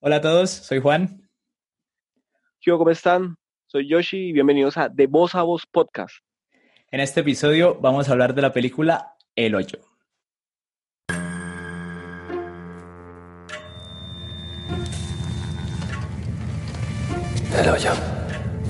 [0.00, 1.28] Hola a todos, soy Juan.
[2.60, 3.34] Yo, ¿cómo están?
[3.66, 6.14] Soy Yoshi y bienvenidos a De Voz a Voz Podcast.
[6.92, 9.80] En este episodio vamos a hablar de la película El Hoyo.
[17.60, 17.90] El hoyo.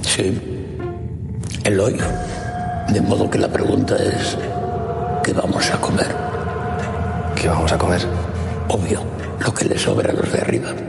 [0.01, 0.41] Sí,
[1.63, 2.05] el hoyo.
[2.91, 4.39] De modo que la pregunta es,
[5.23, 6.07] ¿qué vamos a comer?
[7.37, 8.01] ¿Qué vamos a comer?
[8.71, 9.03] Obvio,
[9.45, 10.88] lo que le sobra a los de arriba.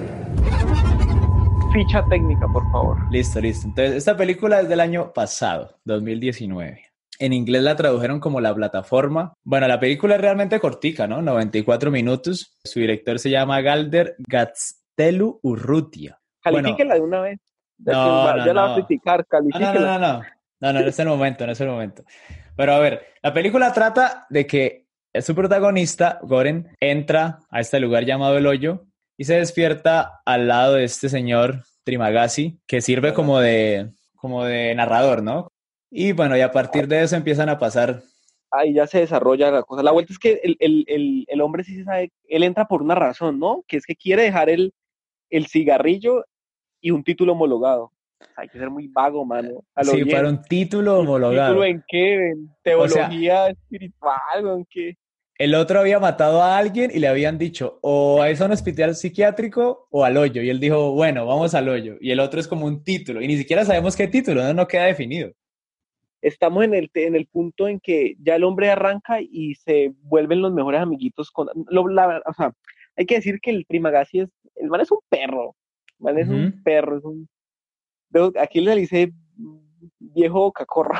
[1.73, 2.97] Ficha técnica, por favor.
[3.11, 3.67] Listo, listo.
[3.67, 6.85] Entonces, esta película es del año pasado, 2019.
[7.19, 9.33] En inglés la tradujeron como La Plataforma.
[9.43, 11.21] Bueno, la película es realmente cortica, ¿no?
[11.21, 12.57] 94 minutos.
[12.63, 16.19] Su director se llama Galder Gaztelu Urrutia.
[16.41, 17.39] Califíquela de una vez.
[17.77, 18.73] Ya, No, no, ya la va no.
[18.73, 19.73] a criticar, No, no, califíquela.
[19.73, 20.23] no, no, no.
[20.61, 22.03] No, no, no es el momento, no es el momento.
[22.57, 24.87] Pero a ver, la película trata de que
[25.21, 28.85] su protagonista, Goren, entra a este lugar llamado El Hoyo
[29.19, 34.73] y se despierta al lado de este señor Trimagasi, que sirve como de, como de
[34.73, 35.51] narrador, ¿no?
[35.91, 38.01] Y bueno, y a partir de eso empiezan a pasar.
[38.49, 39.83] Ahí ya se desarrolla la cosa.
[39.83, 42.81] La vuelta es que el, el, el, el hombre sí se sabe, él entra por
[42.81, 43.65] una razón, ¿no?
[43.67, 44.73] Que es que quiere dejar el,
[45.29, 46.23] el cigarrillo
[46.79, 47.91] y un título homologado.
[48.37, 49.65] Hay que ser muy vago, mano.
[49.75, 50.15] A lo Sí, bien.
[50.15, 51.49] para un título homologado.
[51.55, 52.29] ¿Título en qué?
[52.29, 54.45] ¿En teología espiritual?
[54.45, 54.97] ¿O en qué?
[55.39, 58.93] El otro había matado a alguien y le habían dicho o a eso un hospital
[58.93, 60.41] psiquiátrico o al hoyo.
[60.41, 61.95] Y él dijo, bueno, vamos al hoyo.
[62.01, 63.21] Y el otro es como un título.
[63.21, 65.31] Y ni siquiera sabemos qué título, no, no queda definido.
[66.21, 70.41] estamos en el, en el punto en que ya el hombre arranca y se vuelven
[70.41, 72.51] los mejores amiguitos con lo- la- o sea,
[72.97, 75.55] hay que decir que el Trimagasi es, el man es un perro,
[75.87, 77.29] el man es un perro, es un
[78.37, 79.13] aquí le dice
[79.99, 80.99] viejo cacorro,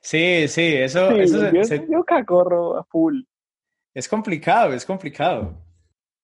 [0.00, 3.20] Sí, sí, eso, Sí, eso se- viejo, se- viejo cacorro a full.
[3.94, 5.56] Es complicado, es complicado.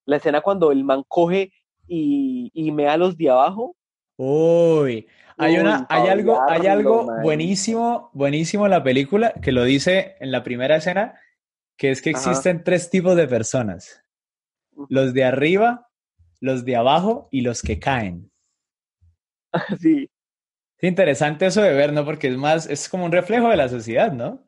[0.05, 1.53] La escena cuando el man coge
[1.87, 3.77] y, y me da los de abajo,
[4.23, 10.17] Uy, hay una, hay algo, hay algo buenísimo, buenísimo en la película que lo dice
[10.21, 11.19] en la primera escena,
[11.79, 12.19] que es que Ajá.
[12.19, 14.05] existen tres tipos de personas.
[14.91, 15.89] Los de arriba,
[16.39, 18.31] los de abajo y los que caen.
[19.81, 20.11] sí,
[20.77, 22.05] Es interesante eso de ver, ¿no?
[22.05, 24.45] Porque es más, es como un reflejo de la sociedad, ¿no?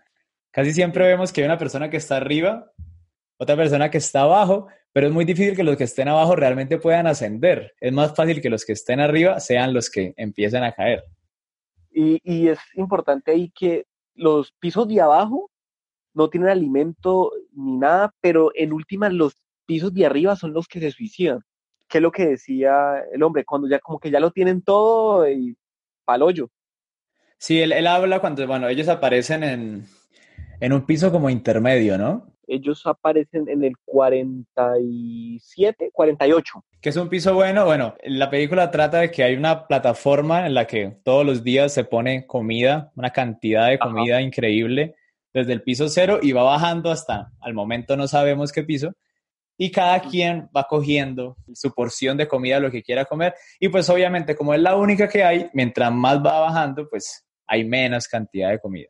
[0.50, 2.71] Casi siempre vemos que hay una persona que está arriba,
[3.42, 6.78] otra persona que está abajo, pero es muy difícil que los que estén abajo realmente
[6.78, 7.74] puedan ascender.
[7.80, 11.02] Es más fácil que los que estén arriba sean los que empiecen a caer.
[11.90, 15.50] y, y es importante ahí que los pisos de abajo
[16.14, 19.34] no tienen alimento ni nada, pero en última los
[19.66, 21.40] pisos de arriba son los que se suicidan.
[21.88, 25.28] Que es lo que decía el hombre, cuando ya como que ya lo tienen todo
[25.28, 25.56] y
[26.04, 26.48] pa'l hoyo.
[27.38, 29.86] Sí, él, él habla cuando, bueno, ellos aparecen en,
[30.60, 32.31] en un piso como intermedio, ¿no?
[32.46, 36.64] Ellos aparecen en el 47, 48.
[36.80, 37.64] Que es un piso bueno.
[37.64, 41.72] Bueno, la película trata de que hay una plataforma en la que todos los días
[41.72, 43.84] se pone comida, una cantidad de Ajá.
[43.84, 44.96] comida increíble,
[45.32, 48.92] desde el piso cero y va bajando hasta, al momento no sabemos qué piso,
[49.56, 53.88] y cada quien va cogiendo su porción de comida, lo que quiera comer, y pues
[53.88, 58.50] obviamente como es la única que hay, mientras más va bajando, pues hay menos cantidad
[58.50, 58.88] de comida.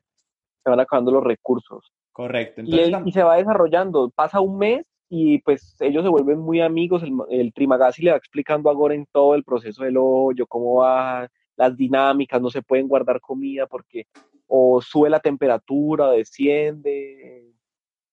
[0.65, 1.93] Se van acabando los recursos.
[2.13, 2.61] Correcto.
[2.61, 4.11] Y, Entonces, él- y se va desarrollando.
[4.11, 7.03] Pasa un mes y pues ellos se vuelven muy amigos.
[7.03, 11.29] El, el Trimagasi le va explicando a Goren todo el proceso del hoyo, cómo va,
[11.57, 14.07] las dinámicas, no se pueden guardar comida porque
[14.47, 17.53] o sube la temperatura, o desciende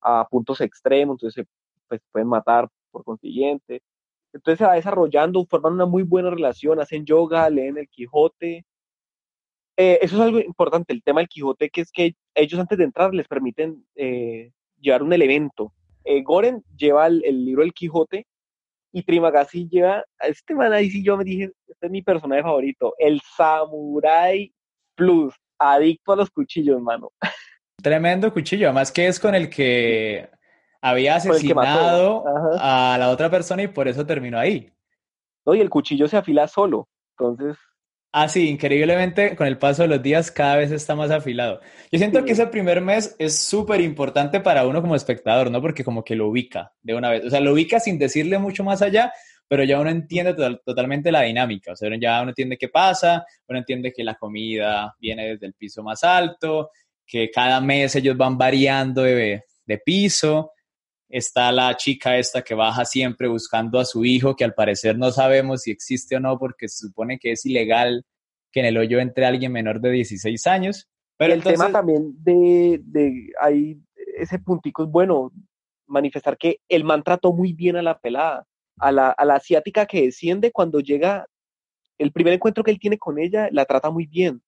[0.00, 1.50] a puntos extremos, entonces se
[1.86, 3.82] pues, pueden matar por consiguiente.
[4.32, 8.64] Entonces se va desarrollando, forman una muy buena relación, hacen yoga, leen el Quijote.
[9.82, 12.84] Eh, eso es algo importante, el tema del Quijote, que es que ellos antes de
[12.84, 15.72] entrar les permiten eh, llevar un elemento.
[16.04, 18.26] Eh, Goren lleva el, el libro del Quijote
[18.92, 22.42] y Trimagasi lleva, a este man ahí sí yo me dije, este es mi personaje
[22.42, 24.52] favorito, el Samurai
[24.94, 27.10] Plus, adicto a los cuchillos, mano.
[27.82, 30.28] Tremendo cuchillo, además que es con el que
[30.82, 32.24] había que asesinado
[32.58, 34.70] a la otra persona y por eso terminó ahí.
[35.46, 35.54] ¿no?
[35.54, 36.86] Y el cuchillo se afila solo,
[37.16, 37.56] entonces
[38.12, 41.60] Ah, sí, increíblemente con el paso de los días cada vez está más afilado.
[41.92, 45.62] Yo siento que ese primer mes es súper importante para uno como espectador, ¿no?
[45.62, 47.24] Porque como que lo ubica de una vez.
[47.24, 49.12] O sea, lo ubica sin decirle mucho más allá,
[49.46, 51.72] pero ya uno entiende total- totalmente la dinámica.
[51.72, 55.54] O sea, ya uno entiende qué pasa, uno entiende que la comida viene desde el
[55.54, 56.70] piso más alto,
[57.06, 60.50] que cada mes ellos van variando de, de piso.
[61.10, 65.10] Está la chica esta que baja siempre buscando a su hijo, que al parecer no
[65.10, 68.06] sabemos si existe o no, porque se supone que es ilegal
[68.52, 70.88] que en el hoyo entre alguien menor de 16 años.
[71.16, 73.78] Pero el entonces, tema también de, de ahí,
[74.16, 75.32] ese puntico es bueno,
[75.86, 78.46] manifestar que el man trató muy bien a la pelada.
[78.78, 81.26] a la, a la asiática que desciende cuando llega,
[81.98, 84.40] el primer encuentro que él tiene con ella, la trata muy bien.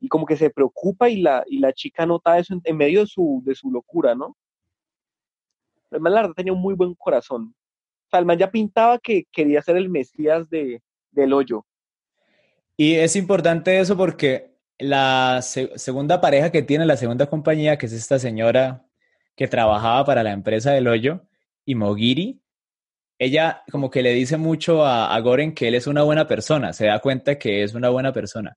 [0.00, 3.06] Y como que se preocupa y la, y la chica nota eso en, medio de
[3.06, 4.36] su, de su locura, ¿no?
[5.90, 7.54] El la verdad, tenía un muy buen corazón.
[8.10, 11.64] O ya pintaba que quería ser el Mesías de, del hoyo.
[12.76, 17.92] Y es importante eso porque la segunda pareja que tiene, la segunda compañía, que es
[17.92, 18.86] esta señora
[19.36, 21.22] que trabajaba para la empresa del hoyo,
[21.64, 22.40] y Mogiri,
[23.18, 26.72] ella como que le dice mucho a, a, Goren que él es una buena persona,
[26.72, 28.56] se da cuenta que es una buena persona.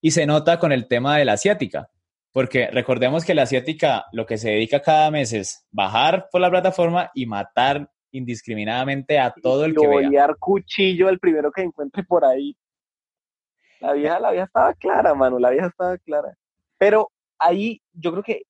[0.00, 1.90] Y se nota con el tema de la asiática,
[2.38, 6.48] porque recordemos que la asiática lo que se dedica cada mes es bajar por la
[6.48, 10.28] plataforma y matar indiscriminadamente a todo el que vea.
[10.38, 12.56] cuchillo al primero que encuentre por ahí.
[13.80, 16.38] La vieja, la vieja estaba clara, mano, la vieja estaba clara.
[16.78, 18.42] Pero ahí yo creo que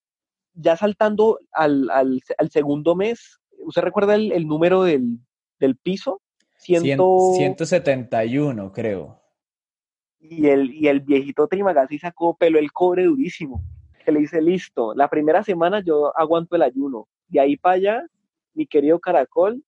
[0.53, 5.17] ya saltando al, al, al segundo mes, ¿usted recuerda el, el número del,
[5.59, 6.21] del piso.
[6.59, 7.33] Ciento...
[7.35, 9.19] 171, creo.
[10.19, 13.63] Y el, y el viejito Trimagasi sacó pelo el cobre durísimo.
[14.09, 17.07] Que le dice, listo, la primera semana yo aguanto el ayuno.
[17.27, 18.07] De ahí para allá,
[18.55, 19.63] mi querido caracol,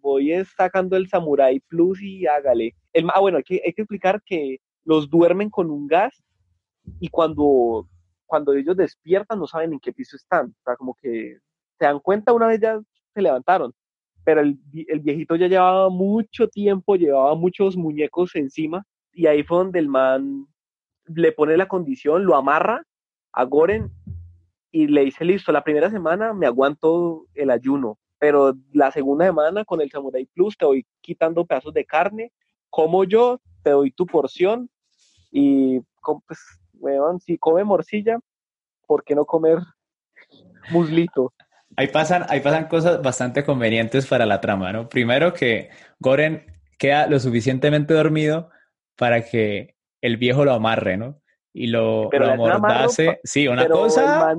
[0.00, 2.74] voy sacando el Samurai Plus y hágale.
[2.92, 6.20] El, ah, bueno, hay que, hay que explicar que los duermen con un gas
[6.98, 7.88] y cuando,
[8.24, 10.46] cuando ellos despiertan no saben en qué piso están.
[10.46, 11.38] O sea, como que
[11.78, 12.80] se dan cuenta una vez ya
[13.14, 13.72] se levantaron
[14.24, 14.58] pero el,
[15.02, 20.48] viejito ya llevaba mucho tiempo, llevaba muchos muñecos encima, y ahí fue donde el man
[21.04, 22.82] le pone la condición, lo amarra
[23.36, 23.92] a Goren
[24.72, 29.64] y le dice, listo, la primera semana me aguanto el ayuno, pero la segunda semana
[29.64, 32.32] con el Samurai Plus te voy quitando pedazos de carne,
[32.70, 34.70] como yo, te doy tu porción
[35.30, 35.80] y,
[36.26, 36.40] pues,
[36.74, 38.18] weón, si come morcilla,
[38.86, 39.58] ¿por qué no comer
[40.70, 41.32] muslito?
[41.76, 44.88] Ahí pasan, ahí pasan cosas bastante convenientes para la trama, ¿no?
[44.88, 45.68] Primero que
[46.00, 46.46] Goren
[46.78, 48.50] queda lo suficientemente dormido
[48.96, 51.20] para que el viejo lo amarre, ¿no?
[51.58, 53.18] Y lo, lo amordase.
[53.24, 54.36] Sí, una cosa.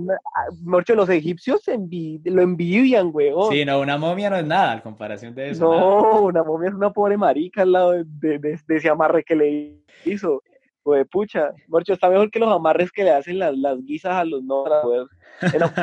[0.61, 3.51] Muchos los egipcios lo envidian, weón.
[3.51, 5.63] Sí, no, una momia no es nada en comparación de eso.
[5.63, 9.79] No, una momia es una pobre marica al lado de, de, ese amarre que le
[10.05, 10.43] hizo.
[10.83, 14.23] Pues pucha, Morcho, está mejor que los amarres que le hacen las, las guisas a
[14.23, 15.07] los no para poder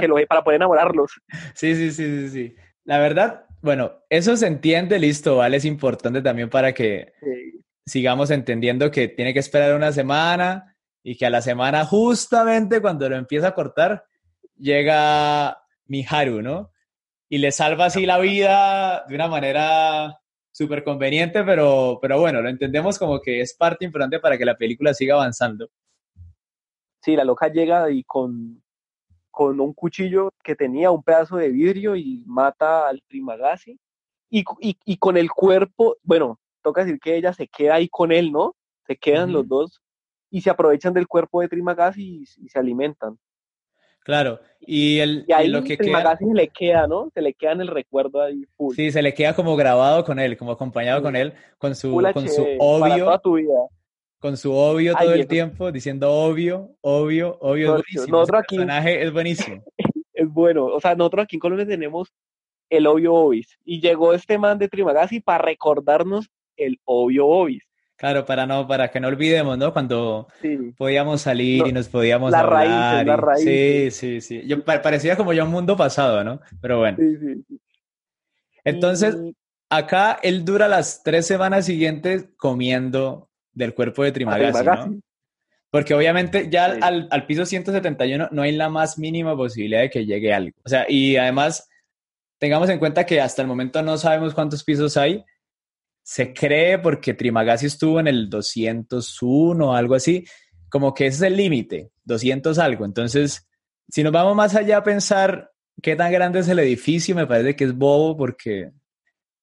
[0.01, 1.21] que lo, para poder enamorarlos.
[1.55, 2.57] Sí, sí, sí, sí, sí.
[2.85, 5.57] La verdad, bueno, eso se entiende, listo, ¿vale?
[5.57, 7.13] Es importante también para que
[7.85, 10.74] sigamos entendiendo que tiene que esperar una semana
[11.07, 14.07] y que a la semana, justamente cuando lo empieza a cortar,
[14.57, 16.73] llega Miharu, ¿no?
[17.29, 20.19] Y le salva así la vida de una manera
[20.51, 24.57] súper conveniente, pero, pero bueno, lo entendemos como que es parte importante para que la
[24.57, 25.69] película siga avanzando.
[27.03, 28.63] Sí, la loca llega y con,
[29.31, 33.79] con un cuchillo que tenía un pedazo de vidrio y mata al Trimagasi.
[34.31, 38.33] Y, y, con el cuerpo, bueno, toca decir que ella se queda ahí con él,
[38.33, 38.57] ¿no?
[38.87, 39.84] Se quedan los dos
[40.35, 43.17] y se aprovechan del cuerpo de Trimagasi y, se alimentan.
[44.01, 47.09] Claro, y, el, y ahí lo que se le queda, ¿no?
[47.15, 48.75] Se le queda en el recuerdo ahí full.
[48.75, 52.29] Sí, se le queda como grabado con él, como acompañado con él, con su, con
[52.29, 53.17] su obvio.
[53.21, 53.61] tu vida
[54.19, 58.23] con su obvio todo el tiempo, diciendo obvio, obvio, obvio, es buenísimo.
[58.23, 59.63] Aquí, personaje es buenísimo.
[60.15, 62.13] es bueno, o sea, nosotros aquí en Colombia tenemos
[62.71, 67.63] el obvio obis, y llegó este man de Trimagasi para recordarnos el obvio obis.
[67.97, 69.73] Claro, para no, para que no olvidemos, ¿no?
[69.73, 70.27] Cuando
[70.77, 73.07] podíamos salir y nos podíamos la hablar.
[73.07, 73.45] la raíz.
[73.45, 74.43] Sí, sí, sí.
[74.47, 76.41] Yo, parecía como ya un mundo pasado, ¿no?
[76.61, 76.99] Pero bueno.
[76.99, 77.59] Sí, sí,
[78.65, 79.17] Entonces,
[79.71, 85.01] acá él dura las tres semanas siguientes comiendo del cuerpo de Trimagasi, ¿no?
[85.71, 90.07] Porque obviamente ya al, al, piso 171 no hay la más mínima posibilidad de que
[90.07, 90.57] llegue algo.
[90.65, 91.69] O sea, y además
[92.39, 95.25] tengamos en cuenta que hasta el momento no sabemos cuántos pisos hay.
[96.05, 100.25] Se cree porque Trimagasi estuvo en el 201 o algo así,
[100.69, 102.85] como que ese es el límite, 200 algo.
[102.85, 103.49] Entonces,
[103.89, 105.51] si nos vamos más allá a pensar
[105.83, 108.71] qué tan grande es el edificio, me parece que es bobo porque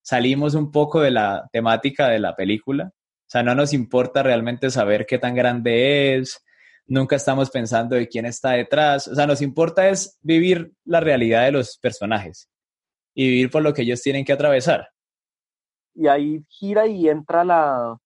[0.02, 2.92] salimos un poco de la temática de la película.
[2.94, 6.42] O sea, no nos importa realmente saber qué tan grande es,
[6.86, 11.44] nunca estamos pensando de quién está detrás, o sea, nos importa es vivir la realidad
[11.44, 12.48] de los personajes
[13.14, 14.88] y vivir por lo que ellos tienen que atravesar.
[15.94, 17.98] Y ahí gira y entra la,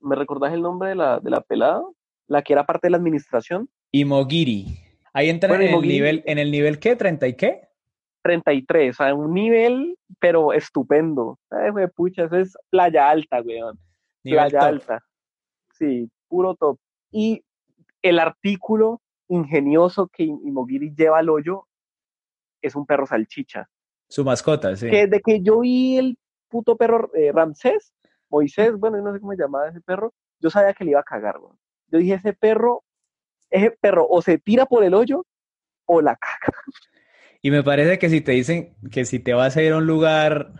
[0.00, 1.82] ¿me recordás el nombre de la, de la pelada?
[2.26, 3.68] La que era parte de la administración.
[3.92, 4.66] Imogiri.
[5.12, 6.98] Ahí entra en, el nivel, ¿en el nivel qué?
[6.98, 7.62] ¿30 y qué?
[8.22, 11.38] 33, o sea, un nivel, pero estupendo.
[11.48, 13.78] Ay, güey, pucha, eso es playa alta, weón
[14.30, 15.04] playa alta.
[15.72, 16.78] Sí, puro top.
[17.10, 17.42] Y
[18.02, 21.66] el artículo ingenioso que Imogiri lleva al hoyo
[22.62, 23.68] es un perro salchicha.
[24.08, 24.88] Su mascota, sí.
[24.88, 27.92] Que de que yo vi el puto perro eh, Ramsés,
[28.28, 31.04] Moisés, bueno, no sé cómo se llamaba ese perro, yo sabía que le iba a
[31.04, 31.58] cagar, weón.
[31.88, 32.84] Yo dije, ese perro,
[33.50, 35.24] ese perro o se tira por el hoyo
[35.86, 36.58] o la caga.
[37.42, 39.86] Y me parece que si te dicen que si te vas a ir a un
[39.86, 40.50] lugar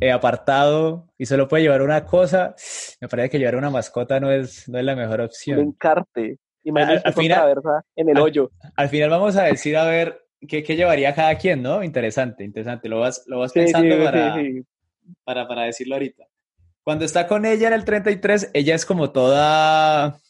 [0.00, 2.54] eh, apartado y solo puede llevar una cosa,
[3.00, 5.60] me parece que llevar una mascota no es, no es la mejor Un opción.
[5.60, 6.38] encarte.
[6.62, 7.54] Imagínate al con final-
[7.96, 8.50] en el al- hoyo.
[8.76, 11.82] Al final vamos a decir a ver qué, qué llevaría cada quien, ¿no?
[11.82, 12.88] Interesante, interesante.
[12.88, 14.64] Lo vas, lo vas sí, pensando sí, para, sí.
[15.24, 16.24] Para, para decirlo ahorita.
[16.82, 20.20] Cuando está con ella en el 33, ella es como toda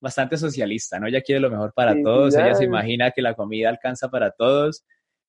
[0.00, 1.06] bastante socialista, ¿no?
[1.06, 4.08] Ella quiere lo mejor para Sí, todos, ya ella se imagina que la comida alcanza
[4.08, 4.84] para todos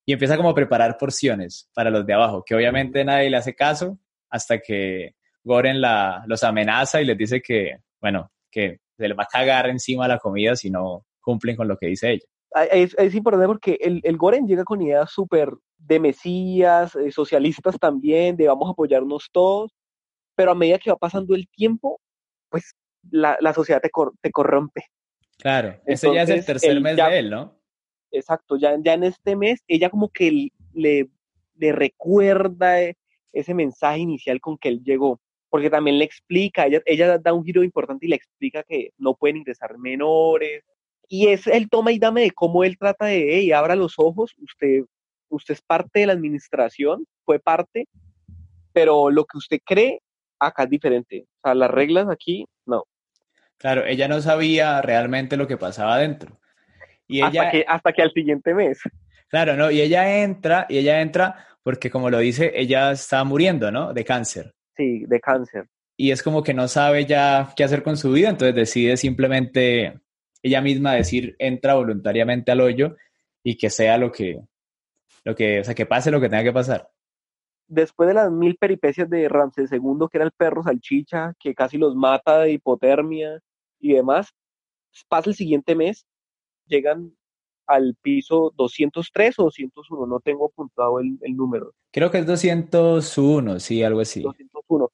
[0.05, 3.55] y empieza como a preparar porciones para los de abajo, que obviamente nadie le hace
[3.55, 3.97] caso
[4.29, 9.23] hasta que Goren la, los amenaza y les dice que, bueno, que se les va
[9.23, 12.25] a cagar encima la comida si no cumplen con lo que dice ella.
[12.71, 17.77] Es, es importante porque el, el Goren llega con ideas súper de mesías, eh, socialistas
[17.79, 19.71] también, de vamos a apoyarnos todos,
[20.35, 21.99] pero a medida que va pasando el tiempo,
[22.49, 22.73] pues
[23.11, 24.85] la, la sociedad te, cor- te corrompe.
[25.37, 27.55] Claro, ese ya es el Entonces, tercer él mes ya- de él, ¿no?
[28.11, 31.09] Exacto, ya, ya en este mes ella como que le,
[31.55, 32.77] le recuerda
[33.31, 37.45] ese mensaje inicial con que él llegó, porque también le explica, ella, ella da un
[37.45, 40.63] giro importante y le explica que no pueden ingresar menores,
[41.09, 44.33] y es el toma y dame de cómo él trata de, hey, abra los ojos,
[44.37, 44.83] usted,
[45.29, 47.87] usted es parte de la administración, fue parte,
[48.71, 49.99] pero lo que usted cree
[50.39, 52.83] acá es diferente, o sea, las reglas aquí, no.
[53.57, 56.39] Claro, ella no sabía realmente lo que pasaba adentro.
[57.07, 58.79] Y hasta, ella, que, hasta que al siguiente mes.
[59.27, 59.71] claro, ¿no?
[59.71, 63.93] Y ella entra, y ella entra porque como lo dice, ella está muriendo, ¿no?
[63.93, 64.53] De cáncer.
[64.77, 65.67] Sí, de cáncer.
[65.97, 69.99] Y es como que no sabe ya qué hacer con su vida, entonces decide simplemente
[70.41, 72.95] ella misma decir, entra voluntariamente al hoyo
[73.43, 74.39] y que sea lo que,
[75.23, 76.89] lo que, o sea, que pase lo que tenga que pasar.
[77.67, 81.77] después de las mil peripecias de Ramsés II, que era el perro salchicha, que casi
[81.77, 83.39] los mata de hipotermia
[83.79, 84.33] y demás,
[85.07, 86.05] pasa el siguiente mes,
[86.65, 87.13] llegan
[87.67, 93.59] al piso 203 o 201, no tengo apuntado el, el número, Creo que es 201,
[93.59, 94.21] sí, algo así.
[94.21, 94.91] 201,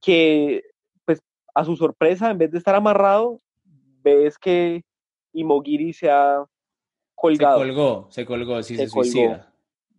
[0.00, 0.62] que
[1.04, 1.20] pues
[1.54, 3.40] a su sorpresa, en vez de estar amarrado,
[4.02, 4.82] ves que
[5.32, 6.50] Imogiri se ha Se
[7.14, 7.58] colgado.
[7.58, 9.52] colgó, se colgó, sí, se, Se suicida.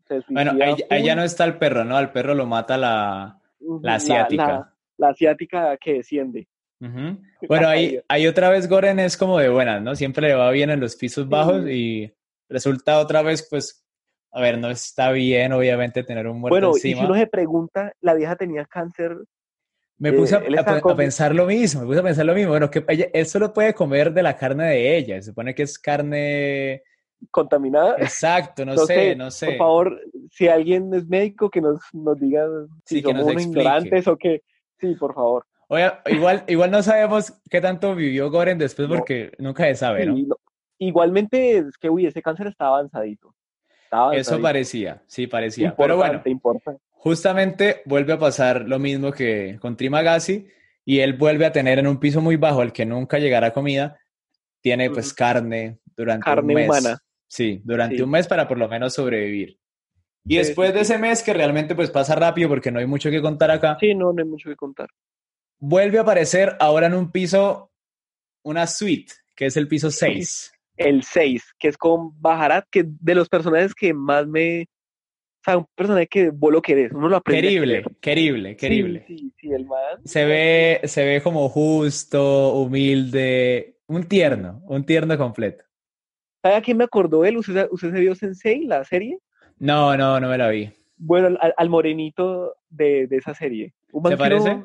[0.07, 1.97] se Bueno, ahí, ahí ya no está el perro, ¿no?
[1.97, 3.39] Al perro lo mata la,
[3.81, 4.47] la asiática.
[4.47, 6.47] La, la asiática que desciende.
[7.47, 9.95] Bueno, ahí, ahí otra vez Goren es como de buenas, ¿no?
[9.95, 12.13] Siempre le va bien en los pisos bajos y
[12.49, 13.85] resulta otra vez, pues,
[14.31, 16.99] a ver, no está bien, obviamente, tener un muerto Bueno, y encima.
[17.01, 19.17] si uno se pregunta, la vieja tenía cáncer,
[19.99, 22.51] Me puse a, eh, está pensar lo mismo, me puse a pensar lo mismo.
[22.51, 25.63] Bueno, que ella, él solo puede comer de la carne de ella, se supone que
[25.63, 26.83] es carne...
[27.31, 27.95] contaminada.
[27.97, 29.47] Exacto, no sé, no sé.
[29.47, 30.01] Por favor,
[30.31, 32.47] si alguien es médico, que nos, nos diga
[32.85, 34.41] si Sí, que nos somos ignorantes o qué.
[34.79, 35.45] Sí, por favor.
[35.67, 38.95] Oye, igual, igual no sabemos qué tanto vivió Goren después No.
[38.95, 40.15] porque nunca se sabe, ¿no?
[40.15, 40.37] Sí, no.
[40.79, 43.35] Igualmente, es que, uy, ese cáncer estaba avanzadito.
[43.89, 45.75] Estaba Eso parecía, sí, parecía.
[45.75, 50.47] Pero bueno, Importante, justamente vuelve a pasar lo mismo que con Trimagasi
[50.85, 53.99] y él vuelve a tener en un piso muy bajo al que nunca llegará comida,
[54.61, 56.67] tiene pues carne durante Carne un mes.
[56.69, 56.99] humana.
[57.27, 58.01] Sí, durante Sí.
[58.03, 59.57] un mes para por lo menos sobrevivir.
[60.23, 62.85] Y Sí, después sí, de ese mes, que realmente pues pasa rápido porque no hay
[62.85, 64.89] mucho que contar acá, Sí, no, no hay mucho que contar.
[65.57, 67.71] vuelve a aparecer ahora en un piso,
[68.43, 70.51] una suite, que es el piso 6.
[70.79, 74.63] El 6, que es con Bajarat, que de los personajes que más me.
[74.63, 77.47] O sea, un personaje que vos lo querés, uno lo aprende.
[77.47, 79.03] Querible, querible, querible.
[79.07, 79.99] Sí, sí, sí, el man.
[80.05, 85.65] Se ve, se ve como justo, humilde, un tierno, un tierno completo.
[86.41, 87.37] ¿Sabe a quién me acordó él?
[87.37, 89.19] ¿Usted, usted se vio Sensei, la serie?
[89.57, 90.71] No, no, no me la vi.
[90.97, 93.73] Bueno, al, al morenito de, de esa serie.
[94.07, 94.63] ¿Te parece?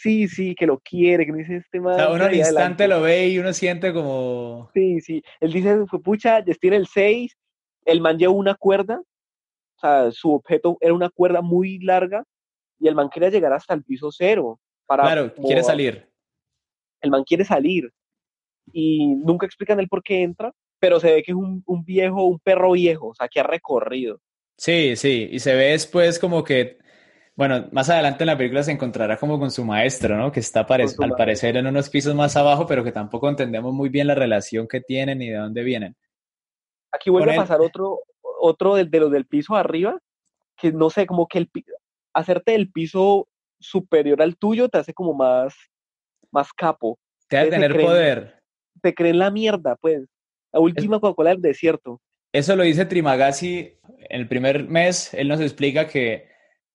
[0.00, 1.94] Sí, sí, que lo quiere, que dice este man.
[1.94, 2.88] O sea, uno al instante adelante.
[2.88, 4.70] lo ve y uno siente como...
[4.74, 5.22] Sí, sí.
[5.40, 7.36] Él dice, pucha, tiene el 6.
[7.84, 9.00] El man lleva una cuerda.
[9.00, 12.24] O sea, su objeto era una cuerda muy larga.
[12.78, 14.58] Y el man quería llegar hasta el piso cero.
[14.86, 16.08] Para Claro, como- quiere salir.
[17.00, 17.90] El man quiere salir.
[18.72, 20.52] Y nunca explican el por qué entra.
[20.78, 23.08] Pero se ve que es un, un viejo, un perro viejo.
[23.08, 24.18] O sea, que ha recorrido.
[24.56, 26.78] Sí, sí, y se ve después como que,
[27.36, 30.30] bueno, más adelante en la película se encontrará como con su maestro, ¿no?
[30.30, 33.88] Que está pare- al parecer en unos pisos más abajo, pero que tampoco entendemos muy
[33.88, 35.96] bien la relación que tienen y de dónde vienen.
[36.92, 38.00] Aquí vuelve a pasar otro,
[38.40, 39.98] otro de, los del piso arriba,
[40.56, 41.50] que no sé, como que el
[42.12, 43.28] hacerte el piso
[43.60, 45.54] superior al tuyo te hace como más,
[46.32, 46.98] más capo.
[47.28, 48.40] Te ha de Ese tener creen- poder.
[48.82, 50.02] Te creen la mierda, pues.
[50.52, 52.00] La última Coca-Cola del desierto.
[52.32, 55.14] Eso lo dice Trimagasi en el primer mes.
[55.14, 56.28] Él nos explica que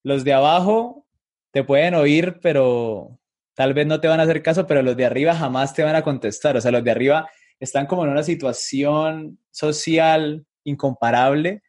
[0.06, 1.04] los de abajo
[1.52, 3.18] te pueden oír, pero
[3.56, 5.96] tal vez no te van a hacer caso, pero los de arriba jamás te van
[5.96, 6.56] a contestar.
[6.56, 7.28] O sea, los de arriba
[7.60, 11.64] están como en una situación social incomparable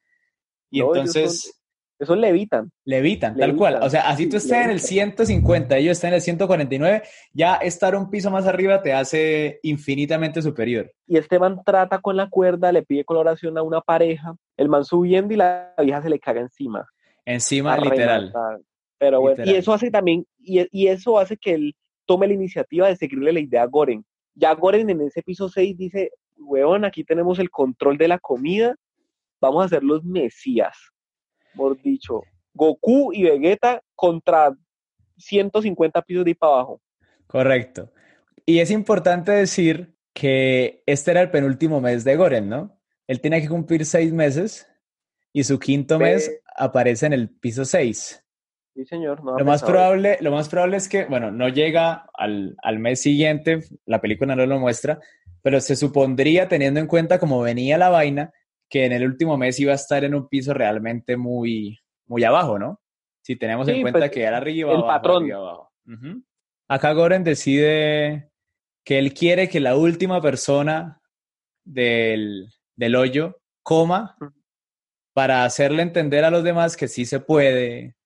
[0.71, 1.63] y No, entonces
[1.99, 2.71] Eso levitan.
[2.85, 3.79] levitan, tal cual.
[3.83, 7.55] O sea, así tú estés en el 150 y ellos estén en el 149, ya
[7.55, 10.93] estar un piso más arriba te hace infinitamente superior.
[11.07, 14.85] Y este man trata con la cuerda, le pide coloración a una pareja, el man
[14.85, 16.87] subiendo y la vieja se le caga encima.
[17.27, 18.29] Encima, a literal.
[18.33, 18.61] rematar.
[18.99, 19.55] Pero bueno, Literal.
[19.55, 23.33] y eso hace también, y, y eso hace que él tome la iniciativa de seguirle
[23.33, 24.05] la idea a Goren.
[24.35, 28.75] Ya Goren en ese piso 6 dice, weón, aquí tenemos el control de la comida,
[29.41, 30.77] vamos a ser los mesías.
[31.55, 32.23] Por dicho,
[32.55, 34.55] Goku y Vegeta contra
[35.19, 36.81] 150 pisos de ahí para abajo.
[37.27, 37.91] Correcto.
[38.45, 42.79] Y es importante decir que este era el penúltimo mes de Goren, ¿no?
[43.07, 44.67] Él tiene que cumplir seis meses
[45.33, 48.25] y su quinto mes aparece en el piso 6.
[48.75, 49.25] Sí, señor.
[49.25, 53.01] no Lo más, probable, lo más probable es que, bueno, no llega al, al mes
[53.01, 55.01] siguiente, la película no lo muestra,
[55.43, 58.33] pero se supondría, teniendo en cuenta cómo venía la vaina,
[58.69, 62.59] que en el último mes iba a estar en un piso realmente muy, muy abajo,
[62.59, 62.81] ¿no?
[63.23, 65.23] Si tenemos en cuenta pues, que era arriba, el abajo, patrón.
[65.23, 65.73] arriba, abajo.
[66.69, 68.31] Acá Goren decide
[68.85, 71.01] que él quiere que la última persona
[71.65, 74.17] del, del hoyo coma.
[75.17, 77.97] Para hacerle entender a los demás que sí se puede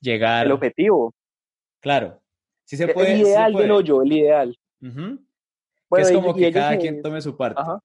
[0.00, 0.46] llegar.
[0.46, 1.12] El objetivo.
[1.78, 2.22] Claro.
[2.64, 3.12] Sí se puede.
[3.12, 3.64] el sí ideal puede.
[3.64, 4.58] del hoyo, el ideal.
[4.80, 5.18] Bueno,
[5.94, 7.60] que es como y que cada se- quien tome su parte.
[7.60, 7.78] Ajá,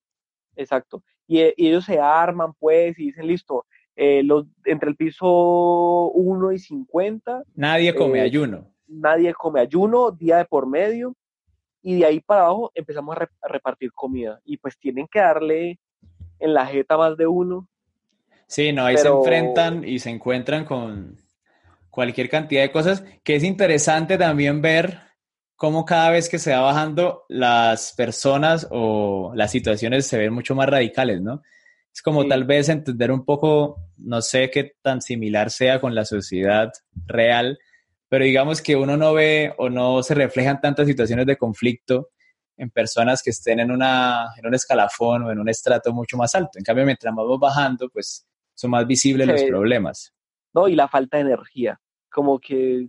[0.56, 1.04] exacto.
[1.28, 3.66] Y, e- y ellos se arman, pues, y dicen, listo,
[3.98, 5.28] eh, los, entre el piso
[6.14, 8.74] 1 y 50, Nadie come Eh, ayuno.
[8.88, 11.14] nadie come ayuno, día de por medio,
[11.82, 14.40] y de ahí para abajo empezamos a, re- a repartir comida.
[14.46, 15.80] Y pues tienen que darle
[16.40, 17.68] en la jeta más de uno.
[18.48, 21.18] Sí, no, ahí pero- se enfrentan y se encuentran con
[21.90, 25.00] cualquier cantidad de cosas, que es interesante también ver
[25.56, 30.54] cómo cada vez que se va bajando las personas o las situaciones se ven mucho
[30.54, 31.42] más radicales, ¿no?
[31.92, 32.30] Es como Sí.
[32.30, 36.72] tal vez entender un poco, no sé qué tan similar sea con la sociedad
[37.08, 37.58] real,
[38.08, 42.10] pero digamos que uno no ve o no se reflejan tantas situaciones de conflicto
[42.56, 46.36] en personas que estén en, una, en un escalafón o en un estrato mucho más
[46.36, 46.60] alto.
[46.60, 48.27] En cambio, mientras vamos bajando, pues
[48.58, 50.14] son más visibles los problemas.
[50.54, 50.68] ¿no?
[50.68, 51.80] Y la falta de energía.
[52.10, 52.88] Como que,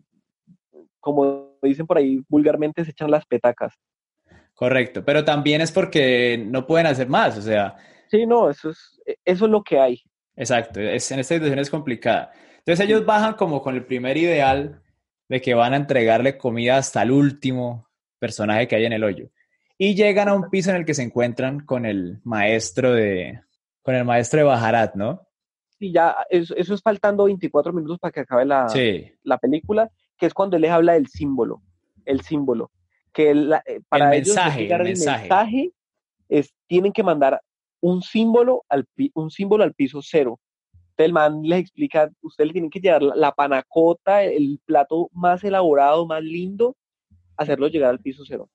[0.99, 3.75] como dicen por ahí vulgarmente, se echan las petacas.
[4.55, 7.77] Correcto, pero también es porque no pueden hacer más, o sea,
[8.11, 10.03] Sí, no, eso es, eso es lo que hay.
[10.35, 12.33] exacto, es, en esta situación es complicada.
[12.59, 14.83] Entonces ellos bajan como con el primer ideal
[15.29, 19.29] de que van a entregarle comida hasta el último personaje que hay en el hoyo.
[19.77, 23.41] Y llegan a un piso en el que se encuentran con el maestro de,
[23.83, 25.28] con el maestro de Bajarat, ¿no?
[25.79, 29.91] Y ya, eso, eso es faltando 24 minutos para que acabe la, Sí, la película,
[30.17, 31.63] que es cuando él les habla del símbolo,
[32.05, 32.71] el símbolo,
[33.13, 35.21] que eh, para ellos mensaje, el el mensaje.
[35.23, 35.73] mensaje
[36.29, 37.41] es, tienen que mandar
[37.81, 40.41] un símbolo al, un símbolo al piso cero.
[40.73, 45.45] Entonces el man les explica, ustedes tienen que llevar la, la panacota, el plato más
[45.45, 46.77] elaborado, más lindo,
[47.37, 48.49] hacerlo llegar al piso cero.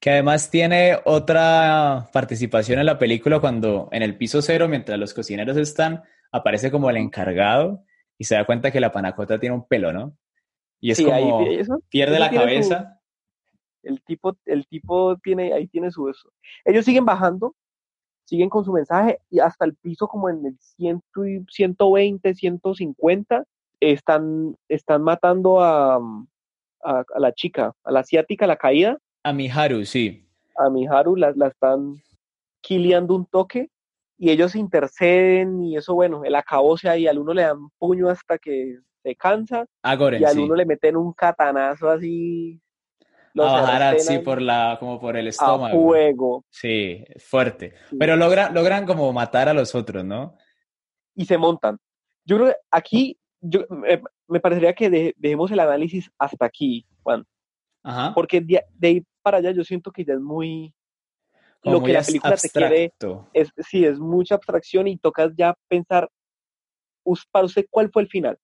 [0.00, 5.12] que además tiene otra participación en la película cuando en el piso cero, mientras los
[5.12, 7.82] cocineros están, aparece como el encargado
[8.18, 10.16] y se da cuenta que la panacota tiene un pelo, ¿no?
[10.80, 13.00] Y es Sí, ahí como eso- pierde eso la su- cabeza.
[13.82, 16.30] el tipo, el tipo tiene, ahí tiene su eso.
[16.64, 17.54] Ellos siguen bajando,
[18.24, 23.44] siguen con su mensaje y hasta el piso como en el 100 y 120, 150,
[23.80, 29.84] están, están matando a, a, a la chica, a la asiática, la caída, A Miharu,
[29.86, 30.26] sí.
[30.56, 31.96] a Miharu, la, la están
[32.60, 33.70] killeando un toque
[34.18, 38.36] y ellos interceden y eso, bueno, el acabose ahí, al uno le dan puño hasta
[38.38, 40.40] que se cansa A Goren, y al sí.
[40.40, 42.60] uno le meten un catanazo así.
[43.38, 45.80] A Bajarat, sí, cercenan por la, como por el a estómago.
[45.80, 46.44] fuego.
[46.50, 47.74] Sí, fuerte.
[47.88, 47.96] Sí.
[47.96, 50.36] Pero logran, logran como matar a los otros, ¿no?
[51.14, 51.78] y se montan.
[52.24, 56.86] Yo creo que aquí yo, me, me parecería que de- dejemos el análisis hasta aquí,
[57.02, 57.24] Juan,
[57.82, 58.12] Ajá.
[58.14, 60.72] porque de, de ahí para allá yo siento que ya es muy
[61.60, 63.28] Como lo que la película te quiere abstracto.
[63.32, 66.08] es sí es mucha abstracción y tocas ya pensar
[67.32, 68.38] para usted cuál fue el final.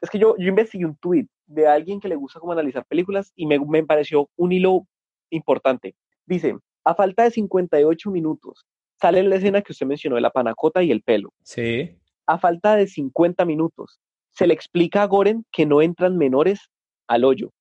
[0.00, 3.32] Es que yo, yo investigué un tweet de alguien que le gusta como analizar películas
[3.36, 4.86] y me, me pareció un hilo
[5.30, 5.94] importante.
[6.26, 8.66] Dice, a falta de 58 minutos,
[9.00, 11.32] sale la escena que usted mencionó de la panacota y el pelo.
[11.42, 11.96] Sí.
[12.26, 14.00] a falta de 50 minutos,
[14.30, 16.68] se le explica a Goren que no entran menores
[17.06, 17.52] al hoyo,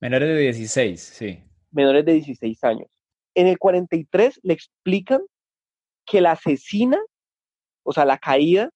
[0.00, 1.42] Menores de 16, sí.
[1.70, 2.88] menores de 16 años.
[3.34, 5.20] En el 43 le explican
[6.06, 6.98] que la asesina,
[7.82, 8.70] o sea, la caída,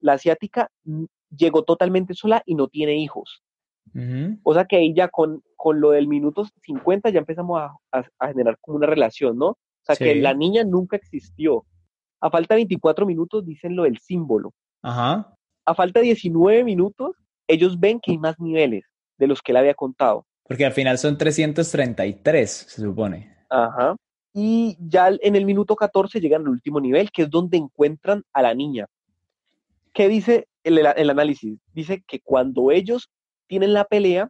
[0.00, 1.06] la asiática, n-
[1.36, 3.42] llegó totalmente sola y no tiene hijos.
[4.42, 8.04] O sea que ahí ya con, con lo del minuto 50 ya empezamos a, a-
[8.18, 9.48] a generar como una relación, ¿no?
[9.50, 11.64] O sea que la niña nunca existió.
[12.20, 14.52] A falta de 24 minutos dicen lo del símbolo.
[14.82, 15.32] Ajá.
[15.64, 17.12] A falta de 19 minutos,
[17.46, 18.84] ellos ven que hay más niveles
[19.18, 20.26] de los que él había contado.
[20.42, 23.35] Porque al final son 333, se supone.
[23.48, 23.96] Ajá.
[24.32, 28.42] Y ya en el minuto 14 llegan al último nivel, que es donde encuentran a
[28.42, 28.86] la niña.
[29.94, 31.58] ¿Qué dice el, análisis?
[31.72, 33.08] Dice que cuando ellos
[33.46, 34.28] tienen la pelea,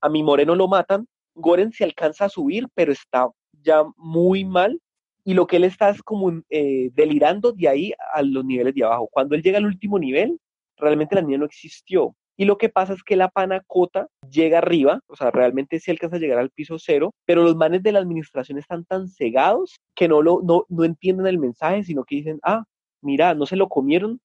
[0.00, 3.28] a mi moreno lo matan, Goren se alcanza a subir, pero está
[3.62, 4.80] ya muy mal.
[5.24, 8.84] Y lo que él está es como eh, delirando de ahí a los niveles de
[8.84, 9.08] abajo.
[9.10, 10.38] Cuando él llega al último nivel,
[10.76, 12.14] realmente la niña no existió.
[12.36, 16.16] Y lo que pasa es que la panacota llega arriba, o sea, realmente sí alcanza
[16.16, 20.08] a llegar al piso cero, pero los manes de la administración están tan cegados que
[20.08, 22.64] no, lo, no, no entienden el mensaje, sino que dicen, ah,
[23.02, 24.20] mira, no se lo comieron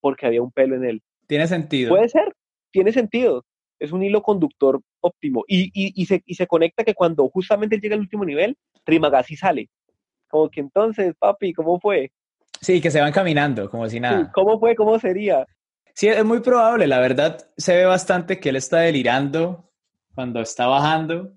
[0.00, 1.02] porque había un pelo en él.
[1.26, 1.90] Tiene sentido.
[1.90, 2.34] Puede ser,
[2.70, 3.44] tiene sentido.
[3.80, 5.44] Es un hilo conductor óptimo.
[5.48, 9.36] Y, y, y, se, y se conecta que cuando justamente llega al último nivel, Trimagasi
[9.36, 9.68] sale.
[10.28, 12.12] Como que entonces, papi, ¿cómo fue?
[12.60, 14.24] Sí, que se van caminando, como si nada.
[14.24, 14.76] Sí, ¿Cómo fue?
[14.76, 15.46] ¿Cómo sería?
[16.00, 19.70] Sí, es muy probable, la verdad se ve bastante que él está delirando
[20.14, 21.34] cuando está bajando.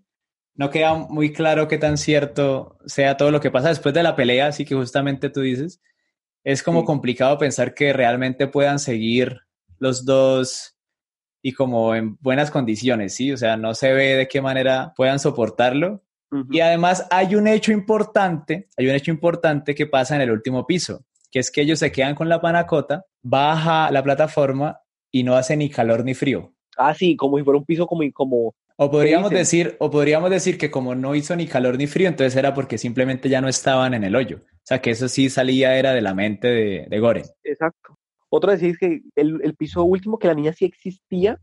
[0.56, 4.16] No queda muy claro qué tan cierto sea todo lo que pasa después de la
[4.16, 5.82] pelea, así que justamente tú dices,
[6.46, 6.86] es como Sí.
[6.86, 9.42] complicado pensar que realmente puedan seguir
[9.80, 10.78] los dos
[11.42, 13.34] y como en buenas condiciones, ¿sí?
[13.34, 16.06] O sea, no se ve de qué manera puedan soportarlo.
[16.50, 20.66] Y además hay un hecho importante, hay un hecho importante que pasa en el último
[20.66, 24.80] piso, que es que ellos se quedan con la panacota, baja la plataforma
[25.12, 26.54] y no hace ni calor ni frío.
[26.78, 30.58] Ah, sí, como si fuera un piso como, como O podríamos decir, o podríamos decir
[30.58, 33.94] que como no hizo ni calor ni frío, entonces era porque simplemente ya no estaban
[33.94, 34.38] en el hoyo.
[34.38, 37.26] O sea, que eso sí salía era de la mente de, de Goren.
[37.44, 37.98] Exacto.
[38.30, 41.40] Otro decir es que el, el piso último, que la niña sí existía,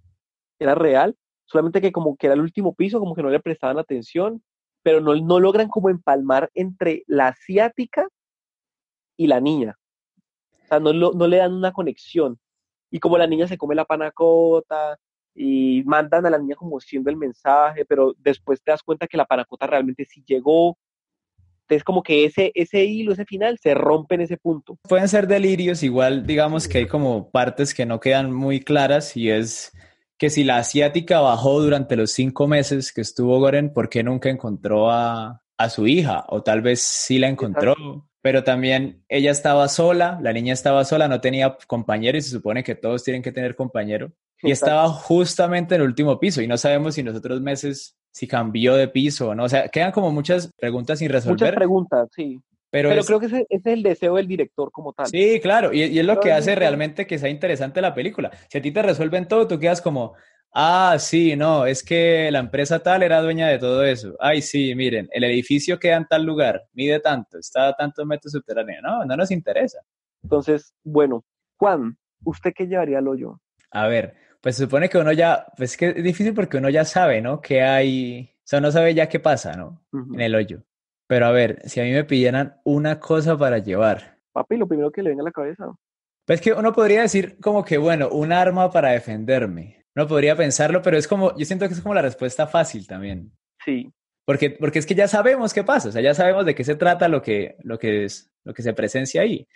[0.59, 1.16] era real,
[1.47, 4.43] solamente que como que era el último piso, como que no le prestaban atención,
[4.83, 8.09] pero no, no logran como empalmar entre la asiática
[9.16, 9.77] y la niña.
[10.70, 12.38] O sea, no, lo- no le dan una conexión.
[12.90, 14.98] Y como la niña se come la panacota
[15.35, 19.16] y mandan a la niña como siendo el mensaje, pero después te das cuenta que
[19.16, 20.76] la panacota realmente sí llegó.
[21.62, 24.76] Entonces como que ese, ese hilo, ese final, se rompe en ese punto.
[24.88, 29.30] Pueden ser delirios, igual digamos que hay como partes que no quedan muy claras y
[29.30, 29.72] es
[30.18, 34.28] que si la asiática bajó durante los cinco meses que estuvo Goren, ¿por qué nunca
[34.30, 36.24] encontró a, a su hija?
[36.28, 37.74] O tal vez sí la encontró,
[38.22, 42.62] pero también ella estaba sola, la niña estaba sola, no tenía compañero y se supone
[42.64, 44.12] que todos tienen que tener compañero.
[44.42, 47.96] Y estaba justamente en el último piso y no sabemos si en los otros meses
[48.12, 49.44] si cambió de piso o no.
[49.44, 51.54] O sea, quedan como muchas preguntas sin Muchas resolver.
[51.54, 52.40] preguntas, sí.
[52.70, 55.06] pero Pero es- creo que ese, ese es el deseo del director como tal.
[55.06, 58.30] Sí, claro, y, y es lo que hace realmente que sea interesante la película.
[58.48, 60.14] Si a ti te resuelven todo, tú quedas como,
[60.52, 64.16] ah, sí, no, es que la empresa tal era dueña de todo eso.
[64.18, 68.32] Ay, sí, miren, el edificio queda en tal lugar, mide tanto, está a tantos metros
[68.32, 68.82] subterráneo.
[68.82, 69.78] No, no nos interesa.
[70.22, 71.24] Entonces, bueno,
[71.56, 73.40] Juan, ¿usted qué llevaría al hoyo?
[73.70, 76.68] A ver, pues se supone que uno ya, pues es que es difícil porque uno
[76.68, 77.40] ya sabe, ¿no?
[77.40, 79.84] Que hay, o sea, uno sabe ya qué pasa, ¿no?
[79.92, 80.62] En el hoyo.
[81.06, 84.90] Pero a ver, si a mí me pidieran una cosa para llevar, Papi, lo primero
[84.90, 85.72] que le venga a la cabeza.
[86.24, 89.80] Pues que uno podría decir como que, bueno, un arma para defenderme.
[89.96, 93.33] Uno podría pensarlo, pero es como, yo siento que es como la respuesta fácil también.
[93.64, 93.92] Sí,
[94.24, 96.76] Porque, porque es que ya sabemos qué pasa, o sea, ya sabemos de qué se
[96.76, 99.46] trata lo que, lo que, es, lo que se presencia ahí.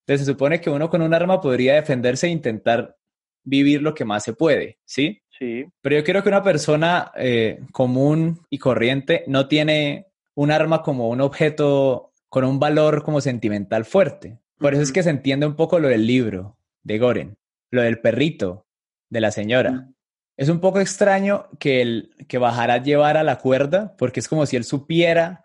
[0.00, 2.96] Entonces se supone que uno con un arma podría defenderse e intentar
[3.42, 5.22] vivir lo que más se puede, ¿sí?
[5.38, 5.64] sí.
[5.82, 11.08] Pero yo creo que una persona eh, común y corriente no tiene un arma como
[11.08, 14.38] un objeto con un valor como sentimental fuerte.
[14.58, 17.36] Por eso es que se entiende un poco lo del libro de Goren,
[17.70, 18.66] lo del perrito
[19.10, 19.88] de la señora.
[20.36, 24.56] Es un poco extraño que el que Bajara llevara la cuerda, porque es como si
[24.56, 25.42] él supiera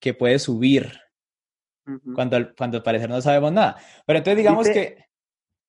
[0.00, 0.92] que puede subir
[1.86, 2.14] Ujú.
[2.14, 3.76] cuando, al- cuando al parecer no sabemos nada.
[4.06, 5.04] Pero entonces digamos que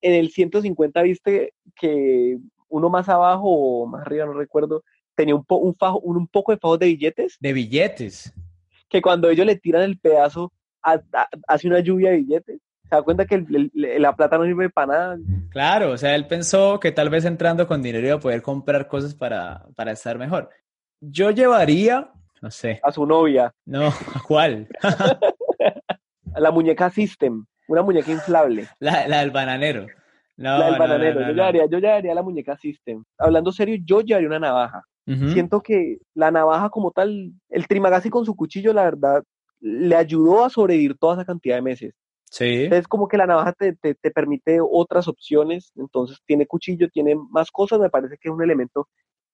[0.01, 2.37] En el 150 viste que
[2.69, 4.83] uno más abajo o más arriba, no recuerdo,
[5.15, 8.33] tenía un, po- un, fajo, un, un poco de fajos de billetes, de billetes.
[8.89, 12.59] que cuando ellos le tiran el pedazo, ha- ha- hace una lluvia de billetes.
[12.89, 15.17] Se da cuenta que el- el- la plata no sirve para nada.
[15.49, 18.87] Claro, o sea, él pensó que tal vez entrando con dinero iba a poder comprar
[18.87, 20.49] cosas para, para estar mejor.
[21.01, 24.67] Yo llevaría, no sé, A su novia, no, ¿a ¿cuál?
[24.81, 28.67] a la muñeca System, una muñeca inflable.
[28.79, 29.87] La, la del bananero.
[30.35, 31.19] No, la del no, bananero.
[31.21, 33.03] no, yo, llevaría, yo llevaría la muñeca System.
[33.17, 34.83] Hablando serio, yo llevaría una navaja.
[35.05, 39.21] Siento que la navaja como tal, el Trimagasi con su cuchillo, la verdad,
[39.59, 41.93] le ayudó a sobrevivir toda esa cantidad de meses.
[42.33, 42.63] Sí.
[42.63, 47.15] Entonces, como que la navaja te, te, te permite otras opciones, entonces tiene cuchillo, tiene
[47.29, 48.89] más cosas, me parece que es un elemento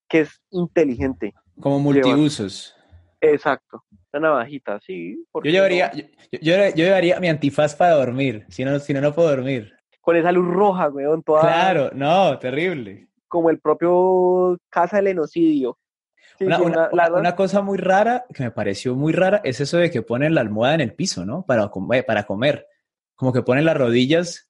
[0.09, 1.33] que es inteligente.
[1.61, 2.75] Como multiusos.
[3.21, 5.23] Exacto, una navajita, sí.
[5.31, 5.97] ¿por Yo llevaría, no?
[5.97, 6.03] yo,
[6.41, 9.71] yo, yo llevaría mi antifaz para dormir, si no, si no, no puedo dormir.
[10.01, 13.07] Con esa luz roja, weón, toda Claro, no, terrible.
[13.29, 15.77] como el propio Casa del Enocidio.
[16.37, 19.89] Sí, Una, una- la cosa muy rara, que me pareció muy rara, es eso de
[19.89, 21.45] que ponen la almohada en el piso, ¿no?
[21.45, 22.67] Para comer, para comer.
[23.19, 24.49] Como que ponen las rodillas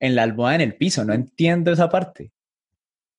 [0.00, 2.30] en la almohada en el piso, no entiendo esa parte.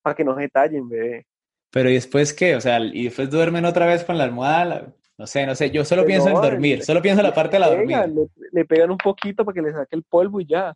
[0.04, 1.26] para que no se tallen, bebé.
[1.72, 2.56] Pero ¿y después qué?
[2.56, 5.72] O sea, y después duermen otra vez con la almohada, la- no sé, no sé,
[5.72, 7.70] yo solo Pues pienso en no, dormir, le- solo pienso en la parte de la
[7.70, 8.06] dormida.
[8.06, 10.76] le, le pegan un poquito para que le saque el polvo y ya.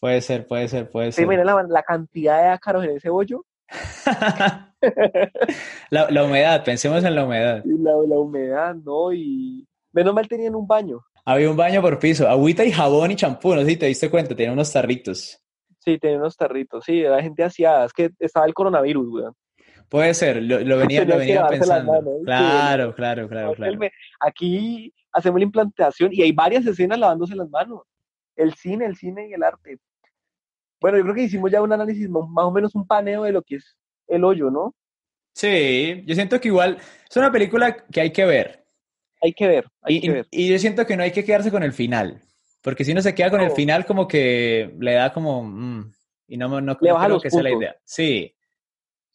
[0.00, 1.28] Puede ser, puede ser, puede ¿Se ser.
[1.28, 3.44] miren la, la cantidad de ácaros en ese hoyo?
[5.90, 7.62] la, la humedad, pensemos en la humedad.
[7.64, 9.12] La, la humedad, ¿no?
[9.12, 11.04] Y menos mal tenían un baño.
[11.24, 14.10] Había un baño por piso, agüita y jabón y champú, no sé si te diste
[14.10, 15.40] cuenta, tenía unos tarritos.
[15.78, 16.84] Sí, tenían unos tarritos.
[16.84, 17.84] Sí, era gente asiada.
[17.86, 19.34] Es que estaba el coronavirus, weón.
[19.88, 21.92] Puede ser, lo, lo venía, Tenía lo venía pensando.
[21.92, 22.24] manos, sí.
[22.24, 23.78] Claro, claro, claro, claro.
[24.20, 27.82] Aquí hacemos la implantación y hay varias escenas lavándose las manos.
[28.36, 29.78] El cine, el cine y el arte.
[30.80, 33.42] Bueno, yo creo que hicimos ya un análisis, más o menos un paneo de lo
[33.42, 33.76] que es
[34.08, 34.74] el hoyo, ¿no?
[35.34, 38.61] Sí, yo siento que igual es una película que hay que ver.
[39.22, 40.26] Hay que ver, hay Y, que ver.
[40.30, 42.20] y yo siento que no hay que quedarse con el final.
[42.62, 45.42] Porque si uno se queda con el final, como que le da como.
[45.42, 45.92] mm,
[46.28, 47.76] y no, no, creo que sea la idea.
[47.84, 48.34] Sí.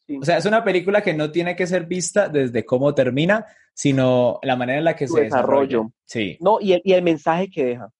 [0.06, 0.18] Sí.
[0.20, 4.38] O sea, es una película que no tiene que ser vista desde cómo termina, sino
[4.42, 5.88] la manera en la que Su se desarrolla.
[6.04, 6.36] Sí.
[6.40, 7.90] No, y el, y el mensaje que deja.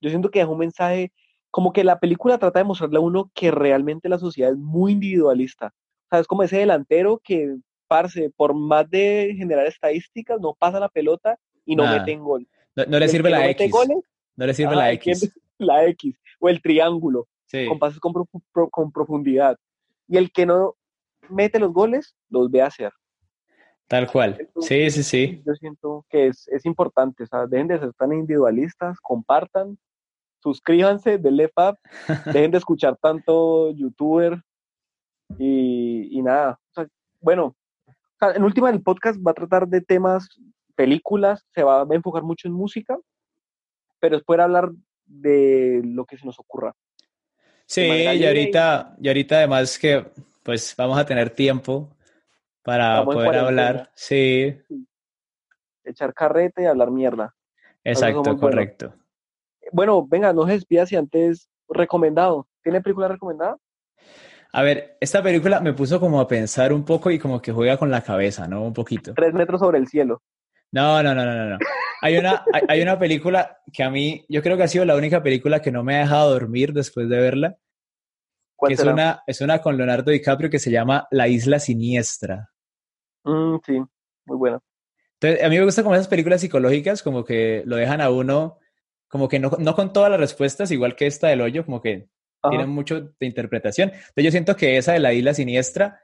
[0.00, 1.12] Yo siento que deja un mensaje,
[1.50, 4.92] como que la película trata de mostrarle a uno que realmente la sociedad es muy
[4.92, 5.66] individualista.
[5.66, 10.80] O sea, es como ese delantero que, parce, por más de generar estadísticas, no pasa
[10.80, 11.98] la pelota y no Nada.
[12.00, 12.48] mete en gol.
[12.74, 13.70] No, no le sirve la no X.
[13.70, 13.98] goles,
[14.36, 15.32] No le sirve ajá, la X.
[15.58, 17.66] la X, o el triángulo, Sí.
[17.66, 19.56] con pases con, pro- con profundidad.
[20.08, 20.74] Y el que no
[21.28, 22.92] mete los goles, los ve hacer.
[23.86, 24.48] Tal cual.
[24.60, 25.42] Sí, sí, sí.
[25.46, 29.78] Yo siento que es, es importante, o sea, dejen de ser tan individualistas, compartan,
[30.42, 31.76] suscríbanse, denle fab,
[32.40, 34.40] dejen de escuchar tanto youtuber
[35.38, 36.58] y, y nada.
[36.70, 36.86] O sea,
[37.20, 37.56] bueno,
[38.20, 40.28] en última el podcast va a tratar de temas,
[40.78, 42.96] películas, se va a enfocar mucho en música,
[43.98, 44.70] pero es poder hablar
[45.06, 46.72] de lo que se nos ocurra.
[47.66, 50.06] Sí, y ahorita, y ahorita además que
[50.44, 51.90] pues vamos a tener tiempo
[52.62, 53.90] para Estamos poder hablar.
[53.94, 54.56] Sí,
[55.82, 57.34] Echar carrete y hablar mierda.
[57.82, 58.94] exacto, correcto.
[59.72, 62.46] Bueno, venga, no se despida si antes recomendado.
[62.62, 63.56] ¿Tiene película recomendada?
[64.52, 67.76] A ver, esta película me puso como a pensar un poco y como que juega
[67.76, 68.62] con la cabeza, ¿no?
[68.62, 69.12] Un poquito.
[69.14, 70.22] Tres metros sobre el cielo.
[70.72, 71.58] No, no, no, no, no.
[72.02, 74.96] Hay una, hay, hay una película que a mí, yo creo que ha sido la
[74.96, 77.58] única película que no me ha dejado dormir después de verla,
[78.58, 82.50] ¿Cuál que es una, es una con Leonardo DiCaprio que se llama La Isla Siniestra.
[83.22, 83.80] Mm, sí,
[84.26, 84.60] muy buena.
[85.20, 88.58] Entonces, a mí me gustan como esas películas psicológicas, como que lo dejan a uno,
[89.06, 92.08] como que no, no con todas las respuestas, igual que esta del hoyo, como que
[92.42, 92.50] Ajá.
[92.50, 93.90] tienen mucho de interpretación.
[93.90, 96.02] Entonces yo siento que esa de la isla siniestra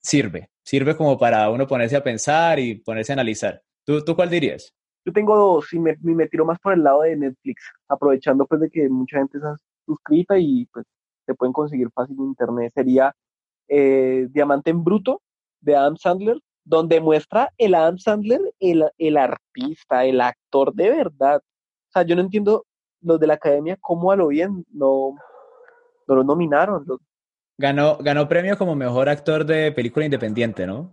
[0.00, 3.62] sirve, sirve como para uno ponerse a pensar y ponerse a analizar.
[3.84, 4.72] ¿Tú, tú cuál dirías?
[5.04, 8.60] Yo tengo dos y me, me tiro más por el lado de Netflix, aprovechando pues
[8.62, 10.86] de que mucha gente está suscrita y pues
[11.26, 12.72] se pueden conseguir fácil en internet.
[12.74, 13.14] Sería
[13.68, 15.20] eh, Diamante en Bruto
[15.60, 21.42] de Adam Sandler, donde muestra el Adam Sandler, el, el artista, el actor de verdad.
[21.44, 22.64] O sea, yo no entiendo
[23.02, 25.14] los de la academia cómo a lo bien no,
[26.08, 26.86] no lo nominaron.
[27.58, 30.92] Ganó, ganó premio como mejor actor de película independiente, ¿no?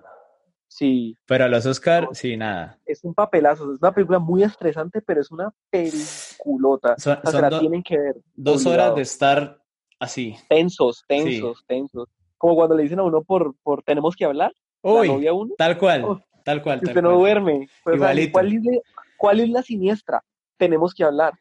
[0.71, 2.79] Sí, Pero a los Oscar, sí, nada.
[2.85, 6.95] es un papelazo, es una película muy estresante, pero es una peliculota.
[6.97, 8.15] Son, O sea, son la do- tienen que ver.
[8.35, 8.83] dos obligado.
[8.91, 9.61] horas de estar
[9.99, 10.35] así.
[10.49, 12.07] tensos, tensos, tensos.
[12.37, 14.51] Como cuando le dicen a uno por, por tenemos que hablar,
[14.83, 17.67] la Uy, novia uno, tal cual, Oh, tal cual, si tal usted no duerme.
[17.83, 18.31] Pues, Igualito.
[18.31, 18.71] ¿cuál, es la,
[19.17, 20.23] ¿Cuál es la siniestra?
[20.57, 21.33] Tenemos que hablar.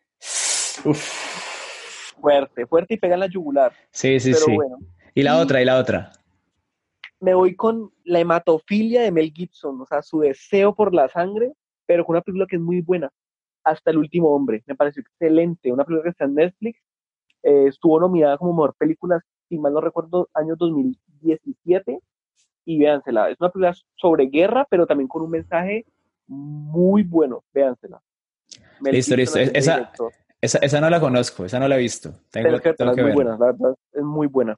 [0.84, 2.14] Uf.
[2.20, 3.72] Fuerte, fuerte y pega en la yugular.
[3.90, 4.52] Sí, sí, Pero sí.
[4.54, 4.76] bueno,
[5.14, 6.12] Y la Y- otra, y la otra.
[7.20, 11.52] Me voy con la hematofilia de Mel Gibson, o sea, su deseo por la sangre,
[11.86, 13.10] pero con una película que es muy buena.
[13.62, 14.62] Hasta el último hombre.
[14.66, 15.70] Me pareció excelente.
[15.70, 16.80] Una película que está en Netflix.
[17.42, 22.00] eh, estuvo nominada como mejor película, si mal no recuerdo, año 2017.
[22.64, 23.30] Y véansela.
[23.30, 25.84] Es una película sobre guerra, pero también con un mensaje
[26.26, 27.44] muy bueno.
[27.52, 28.00] Véansela.
[28.80, 29.58] Mel Listo, Gibson listo.
[29.58, 29.92] Esa-.
[30.42, 32.14] Esa, esa no la conozco, esa no la he visto.
[32.30, 34.56] Tengo, Pero es que tengo es que muy buena, la verdad, es muy buena.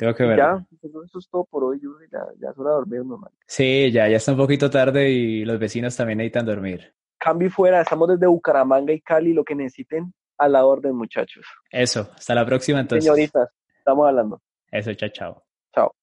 [0.00, 0.66] Tengo que Y verla.
[0.82, 1.78] ya, eso es todo por hoy.
[1.78, 3.30] Que ya, ya es hora de dormir normal.
[3.46, 6.94] Sí, ya, ya está un poquito tarde y los vecinos también necesitan dormir.
[7.18, 11.44] cambio y fuera, estamos desde Bucaramanga y Cali, lo que necesiten, a la orden, muchachos.
[11.70, 13.04] Eso, hasta la próxima entonces.
[13.04, 14.40] Señoritas, estamos hablando.
[14.72, 15.44] Eso, chao, chao.
[15.74, 15.94] Chao.